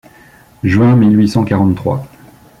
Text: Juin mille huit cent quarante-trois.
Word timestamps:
Juin 0.63 0.95
mille 0.95 1.15
huit 1.15 1.29
cent 1.29 1.45
quarante-trois. 1.45 2.03